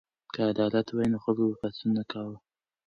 [0.33, 2.37] که عدالت وای نو خلکو به پاڅون نه کاوه.